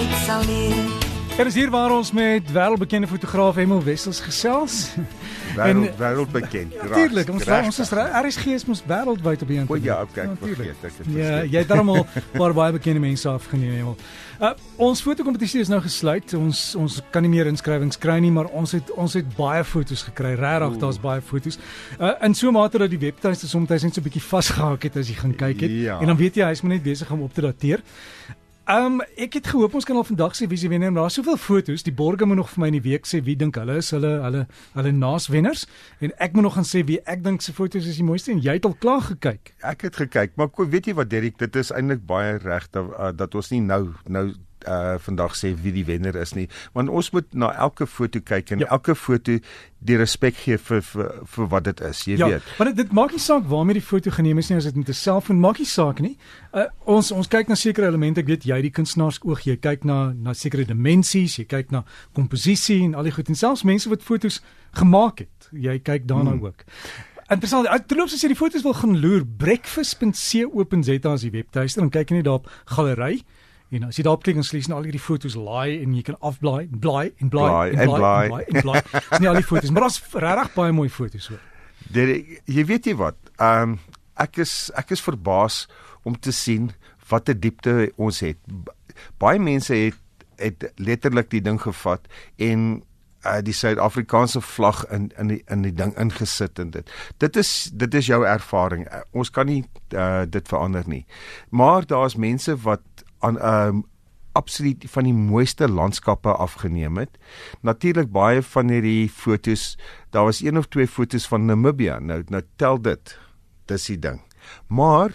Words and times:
tyd 0.00 0.16
sal 0.24 0.44
leer. 0.48 1.08
Dit 1.36 1.46
is 1.48 1.54
hier 1.56 1.70
waar 1.72 1.92
ons 1.92 2.10
met 2.12 2.50
wêreldbekende 2.52 3.08
fotograaf 3.08 3.56
Emil 3.60 3.82
Wessels 3.84 4.20
gesels. 4.20 4.74
Wêreld 5.56 5.86
En- 5.86 5.94
wêreldbekend. 5.98 6.74
Natuurlik, 6.82 7.28
ons 7.32 7.46
ons 7.48 7.78
is 7.80 7.90
RSG 7.92 8.46
is 8.54 8.64
mos 8.68 8.82
wêreldwyd 8.88 9.42
op 9.44 9.48
die 9.48 9.56
O 9.58 9.60
internet. 9.60 9.84
ja, 9.84 10.00
okay, 10.02 10.24
ek 10.24 10.28
Natuurlijk. 10.30 10.56
vergeet 10.56 10.84
ek 10.84 10.98
het 10.98 11.06
Ja, 11.06 11.24
vergeet. 11.24 11.50
jy 11.52 11.58
het 11.58 11.68
darmal 11.68 12.06
baie 12.36 12.52
baie 12.60 12.72
bekende 12.72 13.00
mense 13.00 13.28
afgeneem. 13.28 13.72
Emil. 13.72 13.96
Uh 14.40 14.52
ons 14.76 15.02
fotokompetisie 15.04 15.60
is 15.60 15.68
nou 15.68 15.80
gesluit. 15.84 16.34
Ons 16.34 16.74
ons 16.76 17.00
kan 17.10 17.22
nie 17.22 17.30
meer 17.30 17.46
inskrywings 17.46 17.98
kry 17.98 18.18
nie, 18.20 18.30
maar 18.32 18.46
ons 18.56 18.72
het 18.72 18.90
ons 18.96 19.12
het 19.14 19.36
baie 19.36 19.64
foto's 19.64 20.02
gekry. 20.02 20.34
Regtig, 20.34 20.78
daar's 20.80 21.00
baie 21.00 21.20
foto's. 21.20 21.58
Uh 22.00 22.12
in 22.24 22.34
so 22.34 22.48
'n 22.48 22.52
mate 22.52 22.78
dat 22.78 22.90
die 22.90 22.98
webtuiste 22.98 23.48
soms 23.48 23.68
net 23.68 23.80
so 23.80 23.88
'n 24.00 24.02
bietjie 24.04 24.22
vasgehak 24.22 24.82
het 24.82 24.96
as 24.96 25.08
jy 25.08 25.14
gaan 25.14 25.34
kyk 25.36 25.60
het. 25.60 25.70
Ja. 25.70 26.00
En 26.00 26.06
dan 26.06 26.16
weet 26.16 26.34
jy 26.36 26.44
hy's 26.44 26.62
maar 26.62 26.72
net 26.72 26.82
besig 26.82 27.10
om 27.10 27.22
op 27.22 27.32
te 27.34 27.40
dateer. 27.40 27.80
Um 28.70 29.00
ek 29.18 29.34
het 29.34 29.48
gehoop 29.50 29.72
ons 29.74 29.86
kan 29.86 29.98
al 29.98 30.04
vandag 30.06 30.36
sê 30.38 30.46
wie 30.46 30.58
se 30.60 30.68
wenner, 30.70 30.92
maar 30.94 31.08
daar's 31.08 31.16
soveel 31.18 31.38
foto's. 31.42 31.82
Die 31.82 31.94
borgers 31.94 32.28
moet 32.30 32.38
nog 32.38 32.50
vir 32.52 32.60
my 32.62 32.68
in 32.70 32.76
die 32.76 32.84
week 32.84 33.08
sê 33.08 33.18
wie 33.26 33.34
dink 33.34 33.56
hulle 33.58 33.80
is 33.80 33.88
hulle 33.90 34.12
hulle 34.22 34.44
hulle 34.76 34.92
naaswenners 34.94 35.64
en 35.98 36.14
ek 36.22 36.36
moet 36.36 36.46
nog 36.46 36.54
gaan 36.54 36.68
sê 36.68 36.84
wie 36.86 37.00
ek 37.10 37.24
dink 37.24 37.42
se 37.42 37.54
foto's 37.56 37.88
is 37.90 37.98
die 37.98 38.06
mooiste 38.06 38.30
en 38.30 38.42
jy 38.44 38.54
het 38.60 38.68
al 38.68 38.76
klaar 38.78 39.02
gekyk. 39.08 39.56
Ek 39.66 39.82
het 39.88 39.98
gekyk, 40.04 40.36
maar 40.38 40.54
weet 40.54 40.86
jy 40.86 40.94
wat 41.00 41.10
Derek, 41.10 41.40
dit 41.42 41.58
is 41.58 41.72
eintlik 41.74 42.06
baie 42.06 42.38
reg 42.44 42.70
dat 42.70 42.94
uh, 42.94 43.10
dat 43.10 43.34
ons 43.34 43.50
nie 43.50 43.60
nou 43.64 43.88
nou 44.06 44.28
uh 44.68 44.98
vandag 45.00 45.36
sê 45.38 45.54
wie 45.62 45.72
die 45.72 45.84
wenner 45.84 46.16
is 46.16 46.34
nie, 46.34 46.48
want 46.72 46.88
ons 46.88 47.10
moet 47.14 47.34
na 47.34 47.52
elke 47.56 47.86
foto 47.86 48.20
kyk 48.20 48.50
en 48.50 48.58
Ja. 48.58 48.66
elke 48.66 48.94
foto 48.94 49.38
die 49.80 49.96
respek 49.96 50.36
gee 50.36 50.58
vir 50.58 50.82
vir, 50.82 51.12
vir 51.24 51.46
wat 51.48 51.64
dit 51.64 51.80
is, 51.80 52.04
jy 52.04 52.16
ja, 52.16 52.28
weet. 52.28 52.42
maar 52.58 52.66
dit, 52.66 52.76
dit 52.76 52.92
maak 52.92 53.12
nie 53.12 53.22
saak 53.22 53.46
waarmee 53.48 53.78
die 53.78 53.84
foto 53.84 54.10
geneem 54.10 54.38
is 54.38 54.50
nie 54.50 54.56
as 54.56 54.64
dit 54.64 54.76
met 54.76 54.88
'n 54.88 54.92
selfoon 54.92 55.40
maak 55.40 55.58
nie 55.58 55.66
saak 55.66 56.00
nie. 56.00 56.16
Uh, 56.52 56.66
ons 56.84 57.12
ons 57.12 57.28
kyk 57.28 57.48
na 57.48 57.54
sekere 57.54 57.86
elemente, 57.86 58.20
ek 58.20 58.26
weet 58.26 58.44
jy 58.44 58.60
die 58.62 58.70
kunstenaars 58.70 59.20
oog, 59.24 59.40
jy 59.46 59.56
kyk 59.56 59.84
na 59.84 60.12
na 60.12 60.34
sekere 60.34 60.64
dimensies, 60.64 61.38
jy 61.38 61.44
kyk 61.44 61.70
na 61.70 61.84
komposisie 62.12 62.82
en 62.84 62.94
al 62.94 63.02
die 63.02 63.12
goed 63.12 63.28
en 63.28 63.34
selfs 63.34 63.64
mense 63.64 63.88
wat 63.88 64.02
fotos 64.02 64.42
gemaak 64.72 65.18
het. 65.18 65.48
Jy 65.52 65.78
kyk 65.78 66.06
daarna 66.06 66.30
hmm. 66.30 66.44
ook. 66.44 66.64
Interessant. 67.30 67.68
Ek 67.70 67.86
terloops 67.86 68.14
as 68.16 68.24
jy 68.24 68.32
die 68.32 68.38
foto's 68.38 68.64
wil 68.66 68.74
gaan 68.74 68.96
loer, 69.00 69.22
breakfast.co.za 69.24 71.12
is 71.14 71.22
die 71.22 71.30
webtuiste, 71.30 71.78
dan 71.80 71.92
kyk 71.94 72.10
jy 72.10 72.16
net 72.16 72.26
daar 72.26 72.40
op 72.40 72.50
galery 72.66 73.22
en 73.70 73.86
as 73.86 73.98
jy 73.98 74.04
daarop 74.06 74.24
klik 74.26 74.38
dan 74.38 74.46
sien 74.46 74.60
jy 74.60 74.74
al 74.74 74.88
hierdie 74.88 75.02
foto's 75.02 75.36
laai 75.38 75.80
en 75.80 75.94
jy 75.94 76.02
kan 76.06 76.18
afblaai, 76.20 76.66
blaai 76.70 77.12
en 77.22 77.30
blaai 77.32 77.50
Blaai 77.50 77.70
en 77.70 77.84
en 77.84 77.94
blaai 77.94 78.44
en 78.48 78.60
blaai. 78.66 78.82
Dis 78.82 79.20
nie 79.22 79.30
al 79.30 79.38
die 79.38 79.46
foto's, 79.46 79.70
maar 79.70 79.86
daar's 79.86 80.00
regtig 80.26 80.52
baie 80.56 80.74
mooi 80.74 80.88
foto's 80.90 81.30
hoor. 81.30 81.40
Derek, 81.94 82.36
jy 82.50 82.66
weet 82.66 82.90
jy 82.90 82.96
wat? 82.98 83.18
Ehm 83.38 83.76
um, 83.76 83.78
ek 84.20 84.42
is 84.44 84.52
ek 84.76 84.90
is 84.92 85.00
verbaas 85.00 85.64
om 86.04 86.18
te 86.18 86.32
sien 86.34 86.70
watter 87.08 87.38
diepte 87.38 87.90
ons 87.96 88.20
het. 88.24 88.38
Baie 89.22 89.40
mense 89.40 89.74
het 89.74 89.96
het 90.40 90.70
letterlik 90.80 91.28
die 91.32 91.42
ding 91.44 91.58
gevat 91.60 92.06
en 92.40 92.82
uh, 93.26 93.38
die 93.44 93.52
Suid-Afrikaanse 93.52 94.40
vlag 94.40 94.84
in 94.88 95.10
in 95.18 95.32
die 95.34 95.42
in 95.52 95.64
die 95.66 95.74
ding 95.76 95.92
ingesit 96.00 96.58
en 96.58 96.70
dit. 96.70 96.90
Dit 97.18 97.36
is 97.36 97.70
dit 97.72 97.94
is 97.94 98.08
jou 98.08 98.22
ervaring. 98.26 98.86
Uh, 98.88 99.02
ons 99.12 99.30
kan 99.30 99.46
nie 99.46 99.62
uh, 99.94 100.24
dit 100.28 100.48
verander 100.48 100.88
nie. 100.88 101.04
Maar 101.50 101.86
daar's 101.86 102.16
mense 102.16 102.56
wat 102.64 103.04
aan 103.20 103.40
um, 103.44 103.84
absoluut 104.32 104.84
van 104.92 105.08
die 105.08 105.14
mooiste 105.14 105.68
landskappe 105.68 106.32
afgeneem 106.32 107.00
het. 107.02 107.18
Natuurlik 107.66 108.10
baie 108.14 108.42
van 108.42 108.70
hierdie 108.70 109.08
fotos, 109.10 109.74
daar 110.14 110.28
was 110.28 110.42
een 110.42 110.58
of 110.58 110.70
twee 110.70 110.88
fotos 110.88 111.26
van 111.28 111.46
Namibia. 111.46 111.98
Nou 111.98 112.22
nou 112.28 112.42
tel 112.56 112.80
dit. 112.82 113.16
Dis 113.66 113.86
die 113.90 113.98
ding. 113.98 114.20
Maar 114.66 115.14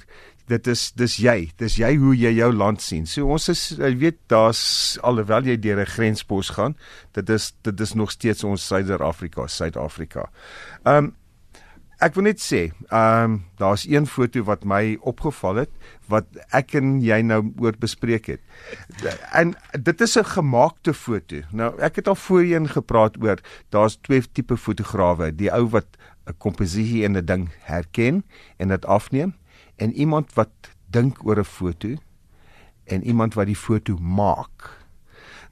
dit 0.50 0.68
is 0.70 0.92
dis 0.94 1.18
jy, 1.18 1.50
dis 1.58 1.80
jy 1.80 1.96
hoe 1.98 2.14
jy 2.18 2.36
jou 2.38 2.52
land 2.54 2.82
sien. 2.84 3.08
So 3.10 3.32
ons 3.34 3.50
is 3.50 3.64
jy 3.80 3.96
weet 4.02 4.20
daar's 4.32 4.64
alhoewel 5.02 5.48
jy 5.50 5.58
deur 5.58 5.82
'n 5.82 5.94
grenspos 5.96 6.50
gaan, 6.50 6.76
dit 7.14 7.30
is 7.30 7.54
dit 7.64 7.80
is 7.80 7.94
nog 7.94 8.12
steeds 8.12 8.44
ons 8.44 8.68
Suider-Afrika, 8.68 9.48
Suid-Afrika. 9.48 10.30
Ehm 10.84 11.06
um, 11.06 11.16
ek 12.04 12.16
wil 12.16 12.28
net 12.28 12.42
sê, 12.44 12.72
ehm 12.90 13.24
um, 13.24 13.36
daar's 13.58 13.86
een 13.88 14.08
foto 14.08 14.44
wat 14.44 14.66
my 14.68 14.98
opgeval 15.02 15.64
het 15.64 15.72
wat 16.12 16.26
ek 16.52 16.76
en 16.76 17.00
jy 17.02 17.22
nou 17.22 17.42
oor 17.64 17.78
bespreek 17.80 18.28
het. 18.28 18.42
En 19.34 19.56
dit 19.72 20.02
is 20.02 20.18
'n 20.18 20.24
gemaakte 20.24 20.94
foto. 20.94 21.42
Nou 21.52 21.80
ek 21.80 21.96
het 21.96 22.08
al 22.08 22.16
voorheen 22.16 22.68
gepraat 22.68 23.18
oor 23.24 23.40
daar's 23.70 23.98
twee 24.02 24.22
tipe 24.22 24.58
fotograwe, 24.58 25.32
die 25.32 25.52
ou 25.52 25.68
wat 25.70 25.98
'n 26.28 26.38
komposisie 26.38 27.04
en 27.06 27.18
'n 27.18 27.26
ding 27.26 27.50
herken 27.62 28.24
en 28.58 28.68
dit 28.68 28.86
afneem 28.86 29.34
en 29.76 29.94
iemand 29.94 30.34
wat 30.34 30.52
dink 30.90 31.26
oor 31.26 31.40
'n 31.40 31.44
foto 31.44 31.96
en 32.86 33.04
iemand 33.04 33.34
wat 33.34 33.46
die 33.46 33.56
foto 33.56 33.98
maak. 33.98 34.85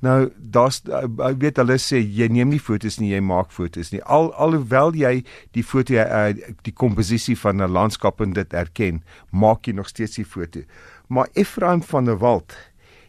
Nou 0.04 0.18
daar's 0.36 0.82
ek 0.84 1.38
weet 1.40 1.60
hulle 1.62 1.78
sê 1.80 2.02
jy 2.02 2.28
neem 2.28 2.50
nie 2.52 2.60
fotos 2.60 2.98
nie, 3.00 3.14
jy 3.14 3.22
maak 3.24 3.54
fotos 3.56 3.94
nie. 3.94 4.02
Al 4.04 4.34
alhoewel 4.36 4.92
jy 5.00 5.22
die 5.56 5.64
foto 5.64 5.96
uh, 5.96 6.34
die 6.68 6.74
komposisie 6.76 7.38
van 7.40 7.64
'n 7.64 7.72
landskap 7.72 8.20
en 8.22 8.34
dit 8.36 8.54
erken, 8.54 9.00
maak 9.32 9.68
jy 9.68 9.74
nog 9.74 9.88
steeds 9.88 10.20
die 10.20 10.28
foto. 10.28 10.60
Maar 11.08 11.32
Ephraim 11.34 11.84
van 11.84 12.06
der 12.06 12.20
Walt 12.20 12.58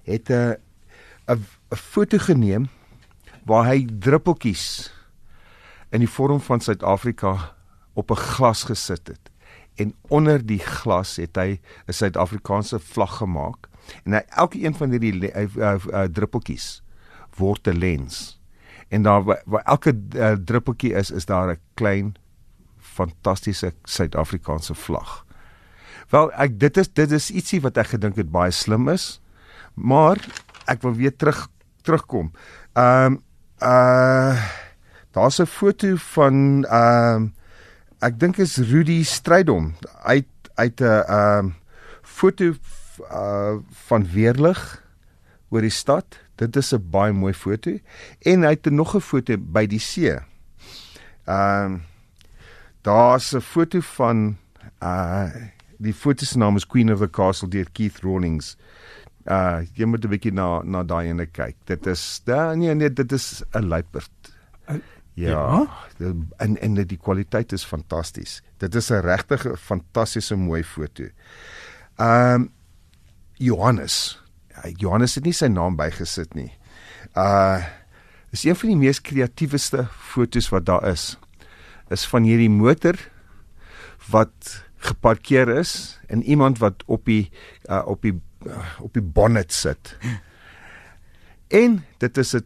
het 0.05 0.31
'n 0.31 0.55
'n 1.27 1.43
'n 1.73 1.77
foto 1.77 2.19
geneem 2.19 2.69
waar 3.45 3.67
hy 3.67 3.87
druppeltjies 3.87 4.93
in 5.91 5.99
die 6.01 6.09
vorm 6.11 6.41
van 6.41 6.61
Suid-Afrika 6.61 7.55
op 7.95 8.11
'n 8.11 8.17
glas 8.17 8.63
gesit 8.65 9.09
het. 9.09 9.31
En 9.77 9.95
onder 10.09 10.47
die 10.47 10.59
glas 10.63 11.17
het 11.17 11.37
hy 11.37 11.59
'n 11.89 11.93
Suid-Afrikaanse 11.93 12.79
vlag 12.79 13.17
gemaak 13.17 13.69
en 14.05 14.13
hy 14.13 14.23
elke 14.29 14.63
een 14.63 14.75
van 14.75 14.91
hierdie 14.91 15.33
uh, 15.35 15.57
uh, 15.57 15.77
uh, 15.91 16.03
druppeltjies 16.05 16.84
word 17.37 17.69
'n 17.69 17.79
lens. 17.79 18.41
En 18.89 19.03
daar 19.03 19.23
waar, 19.25 19.63
elke 19.65 20.01
uh, 20.15 20.33
druppeltjie 20.33 20.93
is, 20.95 21.11
is 21.11 21.25
daar 21.25 21.51
'n 21.51 21.59
klein 21.75 22.15
fantastiese 22.79 23.73
Suid-Afrikaanse 23.85 24.75
vlag. 24.75 25.25
Wel, 26.09 26.33
ek 26.33 26.61
dit 26.61 26.77
is 26.77 26.93
dit 26.93 27.11
is 27.11 27.31
ietsie 27.31 27.61
wat 27.61 27.77
ek 27.77 27.95
gedink 27.97 28.17
het 28.17 28.31
baie 28.31 28.51
slim 28.51 28.89
is, 28.89 29.21
maar 29.75 30.21
ek 30.67 30.83
wil 30.83 30.95
weer 30.95 31.17
terug 31.17 31.49
terugkom. 31.83 32.33
Ehm 32.73 33.07
um, 33.07 33.23
uh 33.63 34.37
daar's 35.15 35.39
'n 35.41 35.47
foto 35.47 35.97
van 35.97 36.65
ehm 36.65 37.15
um, 37.15 37.35
ek 38.01 38.19
dink 38.21 38.39
is 38.39 38.57
Rudy 38.57 39.03
Strydom 39.05 39.75
uit 40.03 40.27
uit 40.55 40.81
'n 40.81 40.85
ehm 40.85 41.39
um, 41.39 41.55
foto 42.03 42.55
uh 43.11 43.57
van 43.89 44.07
weerlig 44.13 44.84
oor 45.55 45.65
die 45.65 45.73
stad. 45.73 46.19
Dit 46.41 46.57
is 46.57 46.73
'n 46.75 46.91
baie 46.91 47.13
mooi 47.13 47.33
foto 47.33 47.79
en 48.27 48.43
hy 48.43 48.51
het 48.51 48.71
nog 48.71 48.95
'n 48.95 49.01
foto 49.01 49.37
by 49.39 49.67
die 49.67 49.79
see. 49.81 50.19
Ehm 51.27 51.65
um, 51.65 51.83
daar's 52.83 53.33
'n 53.35 53.41
foto 53.41 53.81
van 53.81 54.37
uh 54.83 55.31
die 55.79 55.95
foto 55.95 56.25
se 56.25 56.39
naam 56.39 56.57
is 56.57 56.67
Queen 56.67 56.93
of 56.93 56.99
the 56.99 57.11
Castle 57.11 57.49
deur 57.49 57.67
Keith 57.73 58.01
Rawlings. 58.03 58.57
Uh 59.27 59.63
jy 59.75 59.85
moet 59.87 60.05
'n 60.05 60.09
bietjie 60.09 60.33
na 60.33 60.63
na 60.63 60.83
daai 60.83 61.09
ene 61.09 61.27
kyk. 61.27 61.57
Dit 61.65 61.87
is 61.87 62.21
da, 62.25 62.55
nee 62.55 62.75
nee, 62.75 62.93
dit 62.93 63.13
is 63.13 63.43
'n 63.53 63.69
luiperd. 63.69 64.11
Uh, 64.69 64.77
Ja, 65.17 65.31
ja? 65.99 66.17
en 66.37 66.61
en 66.61 66.75
die 66.75 66.99
kwaliteit 66.99 67.53
is 67.53 67.65
fantasties. 67.65 68.43
Dit 68.59 68.75
is 68.75 68.91
'n 68.91 69.01
regtig 69.01 69.47
fantastiese 69.61 70.37
mooi 70.37 70.65
foto. 70.65 71.05
Ehm 71.97 72.35
um, 72.35 72.53
Johannes. 73.35 74.24
Johannes 74.77 75.15
het 75.15 75.25
nie 75.25 75.35
sy 75.35 75.49
naam 75.53 75.77
bygesit 75.77 76.35
nie. 76.35 76.53
Uh 77.15 77.63
is 78.35 78.43
een 78.43 78.57
van 78.59 78.73
die 78.73 78.81
mees 78.81 78.99
kreatiefste 78.99 79.85
fotos 80.11 80.49
wat 80.51 80.65
daar 80.67 80.83
is. 80.91 81.13
Is 81.95 82.03
van 82.11 82.25
hierdie 82.27 82.51
motor 82.51 82.99
wat 84.11 84.65
geparkeer 84.83 85.49
is 85.49 86.01
en 86.11 86.23
iemand 86.23 86.59
wat 86.59 86.83
op 86.91 87.07
die 87.07 87.31
uh, 87.71 87.85
op 87.87 88.03
die 88.03 88.17
uh, 88.43 88.59
op 88.83 88.93
die 88.93 89.05
bonnet 89.05 89.53
sit. 89.53 89.95
En 91.49 91.85
dit 92.03 92.19
is 92.19 92.35
'n 92.35 92.43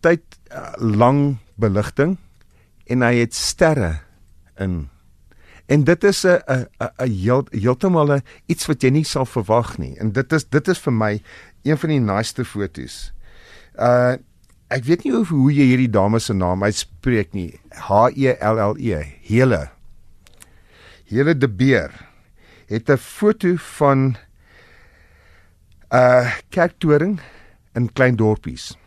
tyd 0.00 0.22
uh, 0.52 0.76
lang 0.76 1.38
beligting 1.54 2.18
en 2.86 3.02
hy 3.02 3.14
het 3.24 3.34
sterre 3.34 4.00
in. 4.60 4.88
En 5.66 5.84
dit 5.84 6.04
is 6.04 6.24
'n 6.24 6.38
'n 6.46 6.66
'n 6.98 7.10
heel, 7.10 7.46
heeltemal 7.50 8.20
iets 8.46 8.66
wat 8.66 8.82
jy 8.82 8.90
nie 8.90 9.04
sal 9.04 9.26
verwag 9.26 9.78
nie. 9.78 9.98
En 9.98 10.12
dit 10.12 10.32
is 10.32 10.48
dit 10.48 10.68
is 10.68 10.78
vir 10.78 10.92
my 10.92 11.22
een 11.62 11.78
van 11.78 11.88
die 11.88 12.00
naaste 12.00 12.44
fotos. 12.44 13.12
Uh 13.78 14.16
ek 14.68 14.84
weet 14.84 15.04
nie 15.04 15.12
hoe 15.12 15.26
hoe 15.26 15.52
jy 15.52 15.64
hierdie 15.64 15.90
dame 15.90 16.18
se 16.18 16.34
naam 16.34 16.62
uitspreek 16.62 17.32
nie. 17.32 17.60
H 17.70 18.10
E 18.16 18.34
L 18.40 18.58
L 18.58 18.76
E. 18.78 19.02
Hele. 19.22 19.70
Hele 21.04 21.38
de 21.38 21.48
Beer 21.48 21.90
het 22.66 22.90
'n 22.90 22.96
foto 22.96 23.56
van 23.56 23.98
'n 23.98 24.16
uh, 25.90 26.32
kerktoring 26.48 27.20
in 27.74 27.92
klein 27.92 28.16
dorpies. 28.16 28.78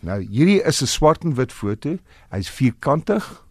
Nou 0.00 0.20
hierdie 0.22 0.62
is 0.62 0.82
'n 0.82 0.86
swart 0.86 1.24
en 1.24 1.34
wit 1.34 1.52
foto. 1.52 1.98
Hy's 2.30 2.50
vierkantig 2.50 3.44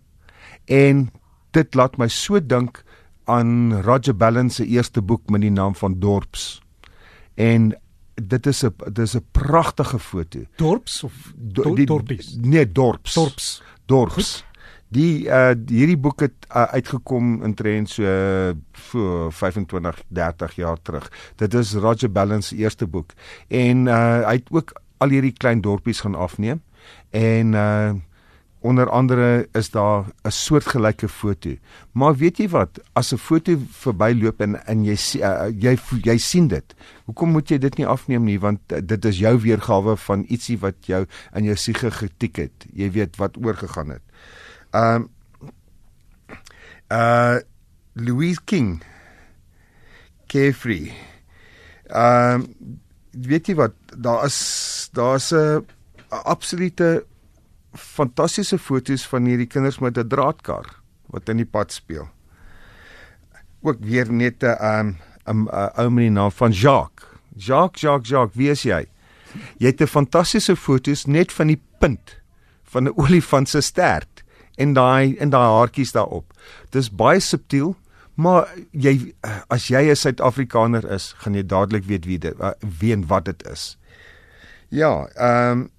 en 0.65 1.11
dit 1.55 1.75
laat 1.77 1.97
my 2.01 2.07
so 2.11 2.39
dink 2.41 2.83
aan 3.31 3.81
Roger 3.81 4.15
Ballen 4.15 4.49
se 4.53 4.65
eerste 4.65 5.01
boek 5.01 5.29
met 5.33 5.41
die 5.41 5.51
naam 5.53 5.75
van 5.75 5.99
Dorps. 5.99 6.61
En 7.35 7.71
dit 8.15 8.45
is 8.47 8.63
'n 8.63 8.73
dit 8.93 8.99
is 9.05 9.15
'n 9.15 9.25
pragtige 9.31 9.99
foto. 9.99 10.39
Dorps 10.55 11.03
of 11.03 11.33
Do- 11.35 11.75
die- 11.75 11.85
dorpies? 11.85 12.37
Nee, 12.41 12.71
Dorps. 12.71 13.13
Dorps. 13.13 13.61
Dorps. 13.85 14.43
Die 14.87 15.25
uh 15.27 15.51
hierdie 15.67 15.97
boek 15.97 16.19
het 16.19 16.33
uh, 16.55 16.63
uitgekom 16.63 17.43
intrent 17.43 17.89
so 17.89 18.03
uh, 18.03 18.53
voor 18.71 19.33
25 19.33 20.03
30 20.07 20.55
jaar 20.55 20.77
terug. 20.81 21.11
Dit 21.35 21.53
is 21.53 21.73
Roger 21.73 22.11
Ballen 22.11 22.43
se 22.43 22.55
eerste 22.55 22.87
boek 22.87 23.11
en 23.47 23.85
uh 23.87 24.25
hy 24.27 24.33
het 24.33 24.47
ook 24.51 24.81
al 24.97 25.09
hierdie 25.09 25.33
klein 25.33 25.61
dorpies 25.61 25.99
gaan 25.99 26.15
afneem 26.15 26.61
en 27.09 27.53
uh 27.53 27.93
onder 28.65 28.89
andere 28.89 29.47
is 29.53 29.69
daar 29.69 30.05
'n 30.23 30.31
soortgelyke 30.31 31.07
foto. 31.07 31.55
Maar 31.91 32.15
weet 32.15 32.37
jy 32.37 32.49
wat, 32.49 32.81
as 32.93 33.13
'n 33.13 33.17
foto 33.17 33.57
verbyloop 33.69 34.41
en 34.41 34.65
en 34.65 34.83
jy 34.85 34.97
uh, 35.21 35.49
jy 35.59 35.77
jy 36.01 36.17
sien 36.17 36.47
dit. 36.47 36.75
Hoekom 37.05 37.29
moet 37.29 37.49
jy 37.49 37.57
dit 37.57 37.77
nie 37.77 37.87
afneem 37.87 38.23
nie 38.23 38.39
want 38.39 38.59
uh, 38.71 38.79
dit 38.83 39.05
is 39.05 39.17
jou 39.17 39.37
weergawe 39.39 39.97
van 39.97 40.25
ietsie 40.27 40.57
wat 40.59 40.75
jou 40.85 41.05
in 41.33 41.43
jou 41.43 41.55
siege 41.55 41.91
getik 41.91 42.35
het. 42.35 42.65
Jy 42.73 42.91
weet 42.91 43.15
wat 43.17 43.37
oorgegaan 43.37 43.89
het. 43.89 44.03
Um 44.71 45.09
uh 46.91 47.37
Louise 47.93 48.41
King 48.45 48.83
Carefree. 50.27 50.93
Um 51.89 52.47
weet 53.11 53.47
jy 53.47 53.55
wat, 53.55 53.73
daar 53.97 54.25
is 54.25 54.89
daar's 54.93 55.31
'n 55.31 55.65
absolute 56.09 57.05
fantastiese 57.75 58.57
foto's 58.57 59.05
van 59.07 59.25
hierdie 59.25 59.47
kinders 59.47 59.79
met 59.79 59.97
'n 59.97 60.07
draadkar 60.07 60.65
wat 61.13 61.29
in 61.29 61.37
die 61.37 61.45
pad 61.45 61.71
speel. 61.71 62.09
Ook 63.61 63.77
weer 63.79 64.11
net 64.11 64.43
'n 64.43 64.97
um 65.25 65.49
'n 65.49 65.49
ou 65.77 65.89
met 65.89 66.03
die 66.03 66.09
naam 66.09 66.31
van 66.31 66.51
Jacques. 66.51 67.05
Jacques, 67.35 67.81
Jacques, 67.81 68.09
Jacques, 68.09 68.35
wie 68.35 68.49
is 68.49 68.63
jy? 68.63 68.85
Jy 69.57 69.67
het 69.67 69.81
'n 69.81 69.87
fantastiese 69.87 70.55
foto's 70.55 71.05
net 71.05 71.31
van 71.31 71.47
die 71.47 71.61
punt 71.79 72.19
van 72.63 72.87
'n 72.87 72.93
olifant 72.95 73.49
se 73.49 73.61
stert 73.61 74.23
en 74.55 74.73
daai 74.73 75.15
en 75.17 75.29
daai 75.29 75.47
haartjies 75.47 75.91
daarop. 75.91 76.33
Dis 76.69 76.89
baie 76.89 77.19
subtiel, 77.19 77.75
maar 78.15 78.47
jy 78.71 79.13
as 79.47 79.67
jy 79.67 79.89
'n 79.89 79.95
Suid-Afrikaner 79.95 80.91
is, 80.91 81.13
gaan 81.17 81.33
jy 81.33 81.45
dadelik 81.45 81.83
weet 81.83 82.05
wie 82.05 82.19
dit 82.19 82.35
wie 82.79 82.93
en 82.93 83.07
wat 83.07 83.25
dit 83.25 83.47
is. 83.47 83.77
Ja, 84.69 85.07
ehm 85.15 85.51
um, 85.51 85.69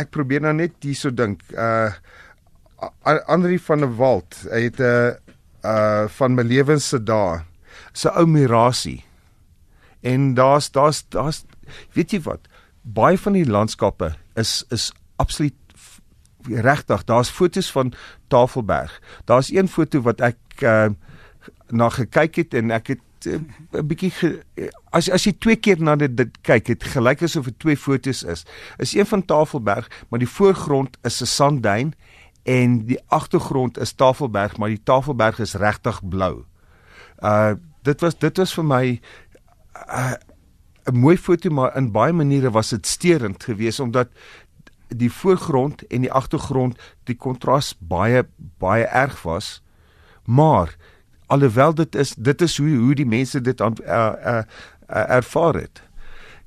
ek 0.00 0.10
probeer 0.14 0.42
nou 0.44 0.52
net 0.56 0.76
hierso 0.84 1.10
dink. 1.10 1.44
Uh 1.52 1.92
Andri 3.30 3.60
van 3.62 3.84
der 3.84 3.92
Walt, 3.94 4.40
hy 4.50 4.64
het 4.66 4.80
'n 4.80 4.82
uh, 4.82 5.14
uh 5.62 6.08
van 6.08 6.34
my 6.34 6.42
lewens 6.42 6.88
se 6.88 6.98
dae. 6.98 7.42
Sy 7.92 8.08
ou 8.08 8.26
Mirasie. 8.26 9.04
En 10.02 10.34
daar's 10.34 10.70
daar's 10.70 11.04
daar's 11.08 11.44
weet 11.94 12.10
jy 12.10 12.20
wat? 12.20 12.48
Baie 12.82 13.18
van 13.18 13.32
die 13.32 13.46
landskappe 13.46 14.14
is 14.34 14.64
is 14.70 14.92
absoluut 15.16 15.54
regtig. 16.48 17.04
Daar's 17.04 17.30
fotos 17.30 17.70
van 17.70 17.92
Tafelberg. 18.28 19.00
Daar's 19.24 19.52
een 19.52 19.68
foto 19.68 20.00
wat 20.00 20.20
ek 20.20 20.38
uh 20.62 20.90
na 21.72 21.88
gekyk 21.88 22.36
het 22.36 22.54
en 22.54 22.70
ek 22.70 22.86
het 22.86 23.00
'n 23.26 23.48
uh, 23.72 23.82
bietjie 23.82 24.10
ge, 24.10 24.30
as 24.90 25.10
as 25.10 25.24
jy 25.24 25.32
twee 25.38 25.56
keer 25.56 25.80
na 25.82 25.96
dit, 25.96 26.16
dit 26.16 26.38
kyk, 26.42 26.66
het 26.66 26.84
gelyk 26.84 27.22
asof 27.22 27.44
dit 27.44 27.58
twee 27.58 27.76
fotos 27.76 28.22
is. 28.22 28.44
Is 28.78 28.94
een 28.94 29.06
van 29.06 29.24
Tafelberg, 29.24 29.88
maar 30.08 30.18
die 30.18 30.28
voorgrond 30.28 30.98
is 31.02 31.20
'n 31.22 31.26
sandduin 31.26 31.94
en 32.42 32.86
die 32.86 32.98
agtergrond 33.06 33.78
is 33.78 33.92
Tafelberg, 33.92 34.56
maar 34.56 34.68
die 34.68 34.82
Tafelberg 34.82 35.38
is 35.38 35.54
regtig 35.54 36.00
blou. 36.08 36.44
Uh 37.20 37.54
dit 37.82 38.00
was 38.00 38.18
dit 38.18 38.36
was 38.36 38.54
vir 38.54 38.64
my 38.64 38.84
'n 38.86 39.00
uh, 39.88 40.14
mooi 40.92 41.16
foto 41.18 41.50
maar 41.50 41.76
in 41.76 41.92
baie 41.92 42.12
maniere 42.12 42.50
was 42.50 42.68
dit 42.68 42.86
steurend 42.86 43.44
geweest 43.44 43.80
omdat 43.80 44.08
die 44.88 45.12
voorgrond 45.12 45.86
en 45.86 46.00
die 46.00 46.12
agtergrond 46.12 46.78
die 47.04 47.16
kontras 47.16 47.74
baie 47.78 48.26
baie 48.58 48.84
erg 48.84 49.22
was. 49.22 49.62
Maar 50.24 50.76
alhoewel 51.32 51.74
dit 51.74 51.94
is 52.02 52.14
dit 52.16 52.42
is 52.48 52.58
hoe 52.60 52.74
hoe 52.82 52.94
die 52.98 53.08
mense 53.08 53.40
dit 53.40 53.60
aan 53.64 53.74
uh, 53.84 54.12
uh, 54.32 54.42
uh, 54.90 55.06
ervaar 55.18 55.54
het. 55.64 55.82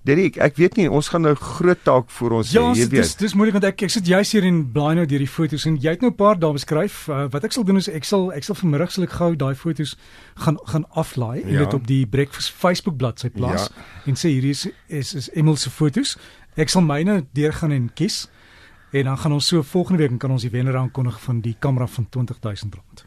Derek, 0.05 0.35
ek 0.37 0.59
weet 0.61 0.75
nie 0.77 0.83
ons 0.93 1.07
gaan 1.09 1.23
nou 1.25 1.31
groot 1.33 1.79
taak 1.81 2.11
vir 2.13 2.33
ons 2.37 2.51
Ja, 2.53 2.61
hê, 2.61 2.75
jy 2.77 2.83
dis 2.85 2.89
dis, 2.93 3.07
weet. 3.15 3.21
dis 3.23 3.33
moeilik 3.33 3.55
want 3.57 3.65
ek 3.65 3.81
ek 3.87 3.89
sit 3.95 4.05
juist 4.05 4.35
hier 4.37 4.45
en 4.45 4.59
blaai 4.75 4.93
nou 4.99 5.05
deur 5.09 5.23
die 5.23 5.29
foto's 5.33 5.65
en 5.65 5.79
jy 5.81 5.95
het 5.95 6.01
nou 6.05 6.11
'n 6.11 6.15
paar 6.19 6.37
daar 6.37 6.53
beskryf. 6.53 7.07
Uh, 7.09 7.25
wat 7.33 7.43
ek 7.43 7.51
sal 7.57 7.65
doen 7.65 7.77
is 7.81 7.87
ek 7.89 8.05
sal 8.05 8.29
ek 8.31 8.43
sal 8.45 8.53
vanmiddag 8.55 8.91
sal 8.93 9.03
ek 9.07 9.15
gou 9.17 9.31
daai 9.35 9.55
foto's 9.55 9.95
gaan 10.35 10.59
gaan 10.69 10.85
aflaai 10.93 11.41
en 11.41 11.53
Ja. 11.53 11.59
dit 11.65 11.73
op 11.73 11.87
die 11.87 12.05
Breakfast 12.05 12.51
Facebook 12.53 12.97
bladsy 12.97 13.29
plaas 13.29 13.69
Ja. 13.73 13.81
en 14.05 14.13
sê 14.13 14.29
hierdie 14.29 14.51
is 14.53 14.67
is 14.87 15.13
is 15.15 15.29
Emil 15.33 15.55
se 15.55 15.69
foto's. 15.69 16.17
Ek 16.55 16.69
sal 16.69 16.81
myne 16.83 17.25
deurgaan 17.33 17.71
en 17.71 17.89
kies 17.95 18.27
en 18.93 19.03
dan 19.05 19.17
gaan 19.17 19.31
ons 19.33 19.47
so 19.47 19.63
volgende 19.63 19.97
week 20.03 20.11
en 20.11 20.17
kan 20.19 20.31
ons 20.31 20.41
die 20.43 20.51
wenner 20.51 20.77
aankondig 20.77 21.19
van 21.21 21.41
die 21.41 21.55
kamera 21.59 21.87
van 21.87 22.05
R20000. 22.11 23.03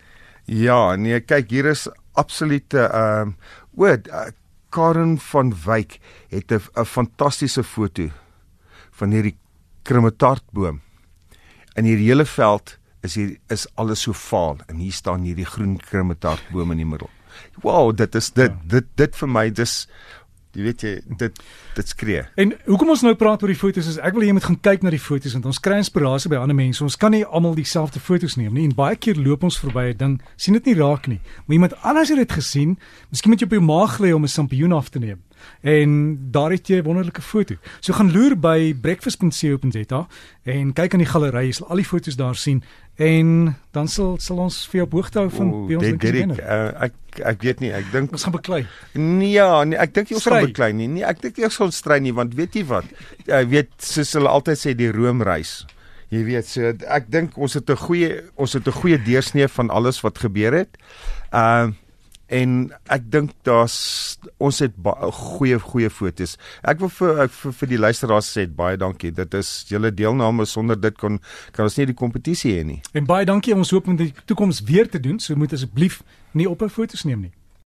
Ja, 0.49 0.97
nee, 0.97 1.21
kyk, 1.21 1.51
hier 1.53 1.67
is 1.69 1.87
absolute 2.17 2.81
ehm 2.89 3.35
um, 3.35 3.37
o, 3.77 3.87
uh, 3.87 4.29
Karen 4.73 5.17
van 5.31 5.53
Wyk 5.65 5.99
het 6.29 6.53
'n 6.53 6.61
'n 6.77 6.85
fantastiese 6.85 7.63
foto 7.65 8.09
van 8.91 9.11
hierdie 9.11 9.37
krummetartboom. 9.83 10.81
In 11.77 11.85
hierdie 11.85 12.09
hele 12.09 12.25
veld 12.25 12.79
is 13.03 13.15
hier 13.15 13.37
is 13.49 13.67
alles 13.75 14.03
so 14.03 14.13
vaal 14.13 14.57
en 14.67 14.77
hier 14.77 14.93
staan 14.93 15.23
hierdie 15.23 15.47
groen 15.47 15.77
krummetartboom 15.77 16.71
in 16.71 16.77
die 16.77 16.87
middel. 16.87 17.11
Wow, 17.63 17.97
dit 17.97 18.15
is 18.15 18.31
dit 18.31 18.51
Ja. 18.51 18.59
dit 18.65 18.87
dit 18.95 19.17
vir 19.17 19.29
my 19.29 19.51
dis 19.51 19.89
jy 20.59 20.67
weet 20.67 20.83
jy 20.83 20.93
dit 21.21 21.43
dit 21.79 21.93
skree. 21.93 22.25
En 22.43 22.53
hoekom 22.67 22.91
ons 22.95 23.05
nou 23.07 23.15
praat 23.19 23.43
oor 23.45 23.53
die 23.53 23.59
foto's 23.59 23.87
is 23.93 24.01
ek 24.03 24.17
wil 24.17 24.25
hê 24.25 24.33
jy 24.33 24.37
moet 24.39 24.49
gaan 24.49 24.61
kyk 24.69 24.83
na 24.83 24.91
die 24.91 25.03
foto's 25.03 25.37
want 25.37 25.47
ons 25.47 25.61
kry 25.63 25.79
inspirasie 25.79 26.33
by 26.33 26.41
ander 26.41 26.59
mense. 26.59 26.83
Ons 26.85 26.99
kan 26.99 27.15
nie 27.15 27.23
almal 27.25 27.55
dieselfde 27.59 28.03
foto's 28.03 28.37
neem 28.41 28.57
nie 28.57 28.67
en 28.67 28.75
baie 28.79 28.99
keer 28.99 29.21
loop 29.21 29.47
ons 29.47 29.61
verby 29.63 29.93
'n 29.95 29.97
ding, 29.97 30.21
sien 30.37 30.55
dit 30.59 30.67
nie 30.67 30.75
raak 30.75 31.07
nie. 31.07 31.21
Maar 31.47 31.55
iemand 31.55 31.75
anders 31.83 32.09
het 32.09 32.19
dit 32.19 32.33
gesien, 32.33 32.79
miskien 33.11 33.31
moet 33.31 33.41
jy 33.41 33.47
op 33.47 33.53
jou 33.53 33.63
maag 33.63 33.99
lê 34.01 34.13
om 34.15 34.25
'n 34.25 34.29
sampioen 34.29 34.73
af 34.73 34.91
te 34.91 34.99
neem. 34.99 35.23
En 35.61 36.19
daar 36.31 36.51
het 36.51 36.69
jy 36.69 36.81
'n 36.81 36.85
wonderlike 36.85 37.23
foto. 37.23 37.55
So 37.81 37.93
gaan 37.93 38.13
loer 38.13 38.39
by 38.39 38.75
breakfast.co.za 38.81 40.07
en 40.43 40.73
kyk 40.73 40.93
aan 40.93 41.05
die 41.05 41.13
galery, 41.13 41.47
jy 41.47 41.53
sal 41.53 41.69
al 41.69 41.77
die 41.77 41.85
foto's 41.85 42.17
daar 42.17 42.37
sien 42.37 42.63
en 42.99 43.55
dan 43.71 43.89
sal 43.89 44.17
sal 44.19 44.39
ons 44.43 44.67
vir 44.67 44.81
jou 44.81 44.87
op 44.87 44.93
hoogte 44.93 45.19
hou 45.19 45.31
van 45.31 45.53
ons 45.53 45.69
dink 45.69 46.03
is 46.03 46.11
dit 46.11 46.19
wenner. 46.19 46.41
uh, 46.43 46.83
ek 46.89 47.21
ek 47.31 47.43
weet 47.47 47.61
nie, 47.61 47.71
ek 47.73 47.93
dink 47.93 48.13
Ons 48.13 48.25
gaan 48.27 48.35
beklei. 48.35 48.67
Nee, 48.93 49.31
ja, 49.31 49.65
nee, 49.65 49.79
ek 49.79 49.95
dink 49.95 50.11
jy 50.11 50.19
ons 50.19 50.27
gaan 50.27 50.47
beklei 50.47 50.73
nie. 50.73 50.89
Nee, 50.89 51.05
ek 51.07 51.23
dink 51.23 51.39
jy 51.39 51.45
ons 51.45 51.57
gaan 51.57 51.73
stry 51.73 51.99
nie 52.03 52.13
want 52.15 52.35
weet 52.35 52.55
jy 52.59 52.65
wat? 52.67 52.85
Jy 53.27 53.43
weet 53.55 53.71
soos 53.79 54.13
hulle 54.19 54.29
altyd 54.29 54.59
sê 54.59 54.75
die 54.75 54.91
Roomreis. 54.91 55.67
Jy 56.11 56.25
weet 56.25 56.47
so 56.51 56.73
ek 56.89 57.11
dink 57.13 57.37
ons 57.39 57.55
het 57.55 57.71
'n 57.71 57.77
goeie 57.77 58.23
ons 58.37 58.53
het 58.53 58.67
'n 58.67 58.73
goeie 58.81 58.99
deursnee 58.99 59.49
van 59.49 59.71
alles 59.71 60.01
wat 60.01 60.19
gebeur 60.19 60.53
het. 60.53 60.77
Ehm 61.31 61.69
uh, 61.71 61.73
en 62.29 62.57
ek 62.93 63.09
dink 63.13 63.33
daar's 63.49 64.19
ons 64.39 64.61
het 64.61 64.75
goeie 65.19 65.59
goeie 65.59 65.91
fotos. 65.91 66.37
Ek 66.63 66.81
wil 66.83 66.93
vir 66.93 67.25
vir, 67.33 67.55
vir 67.61 67.73
die 67.73 67.81
luisteraars 67.81 68.29
sê 68.37 68.47
baie 68.47 68.77
dankie. 68.77 69.13
Dit 69.15 69.35
is 69.35 69.65
julle 69.69 69.91
deelname 69.95 70.47
sonder 70.47 70.79
dit 70.81 70.97
kon 70.99 71.19
kan 71.53 71.69
ons 71.69 71.79
nie 71.79 71.89
die 71.89 71.97
kompetisie 71.97 72.55
hê 72.59 72.65
nie. 72.65 72.81
En 72.93 73.09
baie 73.09 73.27
dankie. 73.29 73.57
Ons 73.57 73.73
hoop 73.75 73.89
om 73.89 73.97
in 73.97 74.09
die 74.09 74.13
toekoms 74.27 74.63
weer 74.69 74.89
te 74.89 75.01
doen. 75.01 75.19
So 75.19 75.37
moet 75.37 75.57
asseblief 75.57 76.03
nie 76.33 76.49
ophou 76.49 76.69
foto's 76.69 77.05
neem 77.09 77.29
nie. 77.29 77.35